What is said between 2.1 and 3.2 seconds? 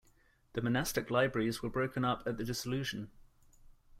at the Dissolution.